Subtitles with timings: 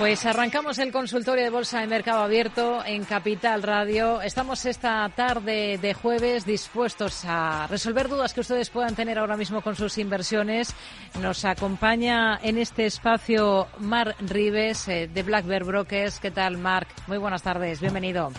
[0.00, 4.22] Pues arrancamos el consultorio de Bolsa de Mercado Abierto en Capital Radio.
[4.22, 9.60] Estamos esta tarde de jueves dispuestos a resolver dudas que ustedes puedan tener ahora mismo
[9.60, 10.74] con sus inversiones.
[11.20, 16.18] Nos acompaña en este espacio Mar Rives eh, de Black Bear Brokers.
[16.18, 16.88] ¿Qué tal, Marc?
[17.06, 18.32] Muy buenas tardes, bienvenido.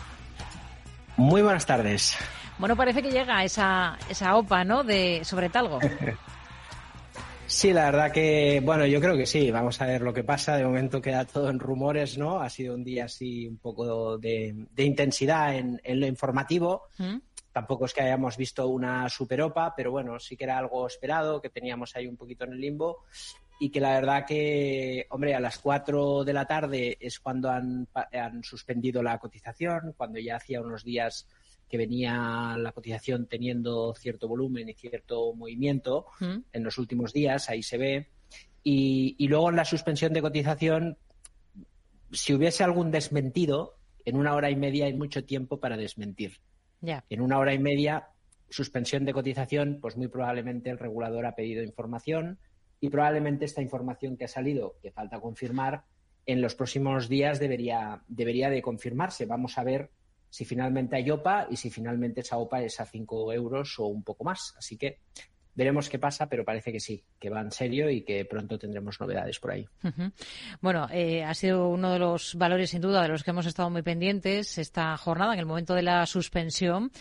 [1.15, 2.17] Muy buenas tardes.
[2.57, 4.83] Bueno, parece que llega esa, esa OPA, ¿no?
[4.83, 5.77] De sobre Talgo.
[7.51, 9.51] Sí, la verdad que, bueno, yo creo que sí.
[9.51, 10.55] Vamos a ver lo que pasa.
[10.55, 12.39] De momento queda todo en rumores, ¿no?
[12.39, 16.83] Ha sido un día así un poco de, intensidad en, lo informativo.
[16.97, 17.17] ¿Mm?
[17.51, 21.49] Tampoco es que hayamos visto una superopa, pero bueno, sí que era algo esperado, que
[21.49, 23.03] teníamos ahí un poquito en el limbo.
[23.63, 27.87] Y que la verdad que, hombre, a las 4 de la tarde es cuando han,
[27.93, 31.27] han suspendido la cotización, cuando ya hacía unos días
[31.69, 36.37] que venía la cotización teniendo cierto volumen y cierto movimiento mm.
[36.51, 38.09] en los últimos días, ahí se ve.
[38.63, 40.97] Y, luego en la suspensión de cotización,
[42.11, 46.39] si hubiese algún desmentido, en una hora y media hay mucho tiempo para desmentir.
[46.81, 48.07] En una hora y media,
[48.49, 52.39] suspensión de cotización, pues muy probablemente el regulador ha pedido información
[52.81, 55.85] y probablemente esta información que ha salido, que falta confirmar,
[56.25, 59.25] en los próximos días debería, debería de confirmarse.
[59.25, 59.91] Vamos a ver
[60.29, 64.03] si finalmente hay OPA y si finalmente esa OPA es a 5 euros o un
[64.03, 64.55] poco más.
[64.57, 64.99] Así que
[65.61, 68.99] veremos qué pasa, pero parece que sí, que va en serio y que pronto tendremos
[68.99, 69.67] novedades por ahí.
[70.59, 73.69] Bueno, eh, ha sido uno de los valores, sin duda, de los que hemos estado
[73.69, 76.91] muy pendientes esta jornada, en el momento de la suspensión.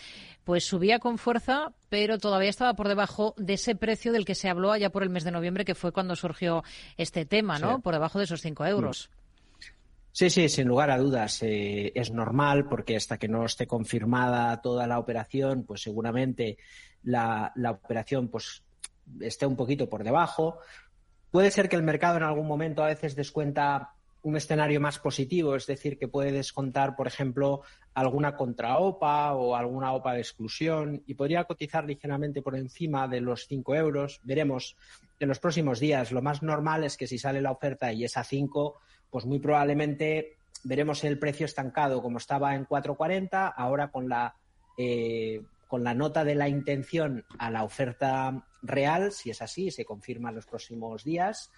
[0.43, 4.49] Pues subía con fuerza, pero todavía estaba por debajo de ese precio del que se
[4.49, 6.63] habló allá por el mes de noviembre, que fue cuando surgió
[6.97, 7.79] este tema, ¿no?
[7.81, 9.09] Por debajo de esos 5 euros.
[9.09, 9.20] Mm.
[10.13, 11.41] Sí, sí, sin lugar a dudas.
[11.43, 16.57] Eh, es normal porque hasta que no esté confirmada toda la operación, pues seguramente
[17.03, 18.63] la, la, operación pues
[19.21, 20.59] esté un poquito por debajo.
[21.31, 25.55] Puede ser que el mercado en algún momento a veces descuenta un escenario más positivo,
[25.55, 27.61] es decir, que puede descontar, por ejemplo,
[27.93, 33.47] alguna contra-OPA o alguna OPA de exclusión y podría cotizar ligeramente por encima de los
[33.47, 34.21] 5 euros.
[34.23, 34.75] Veremos
[35.19, 36.11] en los próximos días.
[36.11, 38.79] Lo más normal es que si sale la oferta y es a 5,
[39.09, 44.35] pues muy probablemente veremos el precio estancado como estaba en 4.40, ahora con la,
[44.77, 49.85] eh, con la nota de la intención a la oferta real, si es así, se
[49.85, 51.51] confirma en los próximos días,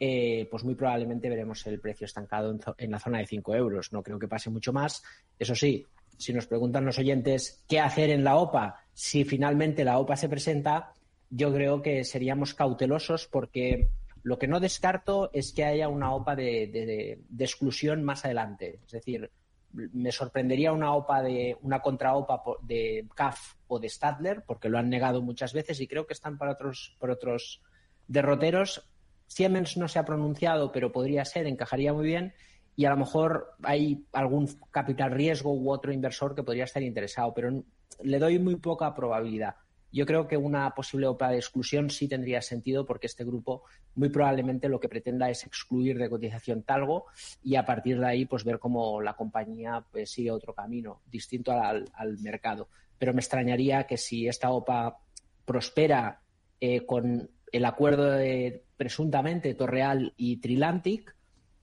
[0.00, 3.92] eh, pues muy probablemente veremos el precio estancado en, la zona de 5 euros.
[3.92, 5.02] No creo que pase mucho más.
[5.38, 5.86] Eso sí,
[6.16, 10.28] si nos preguntan los oyentes qué hacer en la OPA, si finalmente la OPA se
[10.28, 10.92] presenta,
[11.30, 13.88] yo creo que seríamos cautelosos porque
[14.22, 18.80] lo que no descarto es que haya una OPA de, exclusión más adelante.
[18.86, 19.30] Es decir,
[19.72, 24.88] me sorprendería una OPA de una contra-OPA de CAF o de Stadler, porque lo han
[24.88, 27.62] negado muchas veces y creo que están para otros, por otros
[28.06, 28.88] derroteros.
[29.28, 32.34] Siemens no se ha pronunciado, pero podría ser, encajaría muy bien.
[32.74, 37.32] Y a lo mejor hay algún capital riesgo u otro inversor que podría estar interesado,
[37.34, 37.62] pero
[38.02, 39.56] le doy muy poca probabilidad.
[39.90, 44.10] Yo creo que una posible OPA de exclusión sí tendría sentido porque este grupo muy
[44.10, 47.06] probablemente lo que pretenda es excluir de cotización Talgo
[47.42, 51.52] y a partir de ahí pues ver cómo la compañía pues, sigue otro camino distinto
[51.52, 52.68] al, mercado.
[52.98, 54.98] Pero me extrañaría que si esta OPA
[55.46, 56.20] prospera
[56.60, 61.14] eh, con el acuerdo de presuntamente Torreal y Trilantic,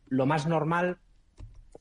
[0.08, 1.00] lo más normal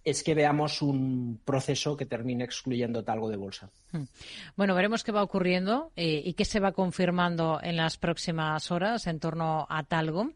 [0.04, 3.70] es que veamos un proceso que termine excluyendo talgo de bolsa.
[3.90, 4.04] Hmm.
[4.54, 9.06] Bueno, veremos qué va ocurriendo eh, y qué se va confirmando en las próximas horas
[9.06, 10.30] en torno a talgo.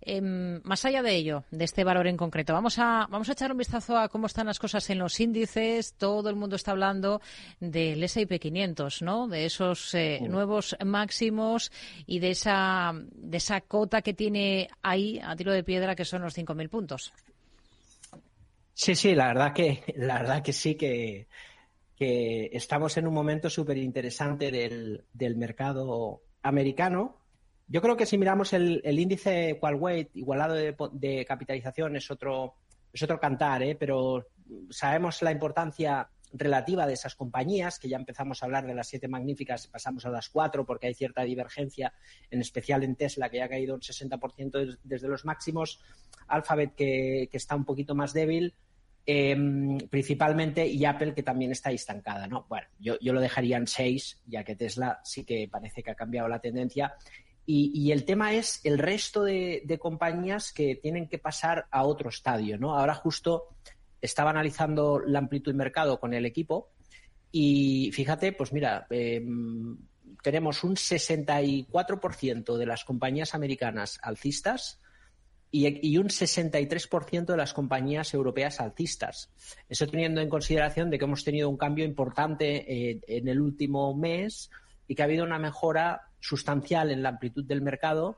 [0.00, 3.52] Em, más allá de ello, de este valor en concreto, vamos a, vamos a echar
[3.52, 5.94] un vistazo a cómo están las cosas en los índices.
[5.94, 7.20] Todo el mundo está hablando
[7.60, 9.28] del S&P 500, ¿no?
[9.28, 11.70] De esos eh, nuevos máximos
[12.06, 16.22] y de esa, de esa cota que tiene ahí a tiro de piedra que son
[16.22, 17.12] los 5.000 puntos.
[18.74, 21.28] Sí, sí, la verdad que, la verdad que sí que,
[21.98, 27.16] estamos en un momento súper interesante del, del, mercado americano.
[27.68, 32.56] Yo creo que si miramos el, el índice Qualweight igualado de, capitalización es otro,
[32.92, 33.76] es otro cantar, ¿eh?
[33.76, 34.26] pero
[34.68, 39.08] sabemos la importancia relativa de esas compañías, que ya empezamos a hablar de las siete
[39.08, 41.92] magníficas, pasamos a las cuatro porque hay cierta divergencia,
[42.30, 45.80] en especial en Tesla, que ya ha caído un 60% desde los máximos,
[46.28, 48.54] Alphabet, que, está un poquito más débil,
[49.04, 52.26] em, principalmente, y Apple, que también está estancada.
[52.26, 52.46] ¿no?
[52.48, 56.28] Bueno, yo, lo dejaría en seis, ya que Tesla sí que parece que ha cambiado
[56.28, 56.94] la tendencia.
[57.44, 62.08] Y, el tema es el resto de, de, compañías que tienen que pasar a otro
[62.08, 62.78] estadio, ¿no?
[62.78, 63.48] Ahora justo
[64.02, 66.70] estaba analizando la amplitud de mercado con el equipo
[67.30, 69.78] y fíjate, pues mira, em,
[70.22, 74.82] tenemos un 64% de las compañías americanas alcistas,
[75.54, 79.30] y, un 63% de las compañías europeas alcistas.
[79.68, 83.94] Eso teniendo en consideración de que hemos tenido un cambio importante eh, en el último
[83.94, 84.50] mes
[84.88, 88.16] y que ha habido una mejora sustancial en la amplitud del mercado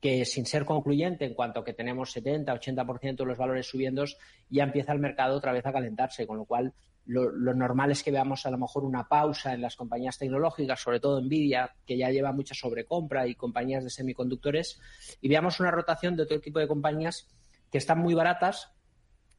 [0.00, 4.04] que sin ser concluyente en cuanto a que tenemos 70, 80% de los valores subiendo,
[4.50, 6.74] ya empieza el mercado otra vez a calentarse, con lo cual
[7.06, 11.00] lo, normal es que veamos a lo mejor una pausa en las compañías tecnológicas, sobre
[11.00, 14.80] todo Nvidia, que ya lleva mucha sobrecompra, y compañías de semiconductores,
[15.20, 17.28] y veamos una rotación de otro tipo de compañías
[17.70, 18.72] que están muy baratas,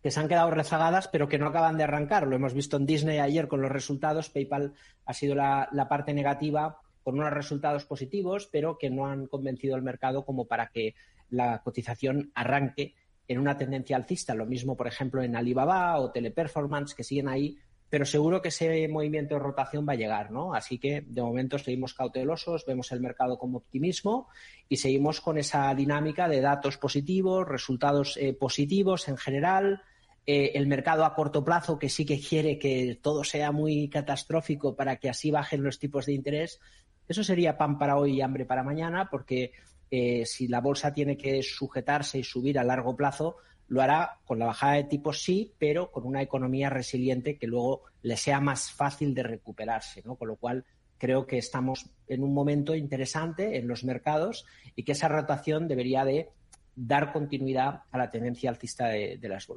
[0.01, 2.25] que se han quedado rezagadas, pero que no acaban de arrancar.
[2.25, 4.30] Lo hemos visto en Disney ayer con los resultados.
[4.30, 4.74] PayPal
[5.06, 9.75] ha sido la, la parte negativa con unos resultados positivos, pero que no han convencido
[9.75, 10.94] al mercado como para que
[11.30, 12.95] la cotización arranque
[13.30, 14.36] en una tendencia alcista.
[14.36, 17.56] Lo mismo, por ejemplo, en Alibaba o Teleperformance, que siguen ahí,
[17.89, 20.54] pero seguro que ese movimiento de rotación va a llegar, ¿no?
[20.54, 24.27] Así que, de momento, seguimos cautelosos, vemos el mercado con optimismo
[24.68, 29.81] y seguimos con esa dinámica de datos positivos, resultados eh, positivos en general,
[30.30, 34.76] eh, el mercado a corto plazo que sí que quiere que todo sea muy catastrófico
[34.76, 36.60] para que así bajen los tipos de interés.
[37.08, 39.54] Eso sería pan para hoy y hambre para mañana, porque
[39.90, 43.38] eh, si la bolsa tiene que sujetarse y subir a largo plazo,
[43.70, 47.84] lo hará con la bajada de tipos sí, pero con una economía resiliente que luego
[48.02, 50.16] le sea más fácil de recuperarse, ¿no?
[50.16, 50.66] Con lo cual
[50.98, 54.46] creo que estamos en un momento interesante en los mercados
[54.76, 56.30] y que esa rotación debería de
[56.76, 59.56] dar continuidad a la tendencia alcista de, las bolsas.